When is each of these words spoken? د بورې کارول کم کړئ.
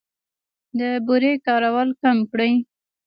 د 0.79 0.81
بورې 1.05 1.33
کارول 1.45 1.89
کم 2.01 2.17
کړئ. 2.31 2.53